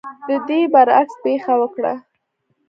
د 0.27 0.29
دې 0.47 0.59
برعکس 0.73 1.15
پېښه 1.23 1.53
وکړه. 1.61 1.93